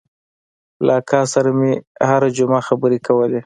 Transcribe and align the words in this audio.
له 0.85 0.93
اکا 1.01 1.21
سره 1.33 1.49
مې 1.59 1.71
هره 2.09 2.29
جمعه 2.37 2.61
خبرې 2.67 2.99
کولې. 3.07 3.39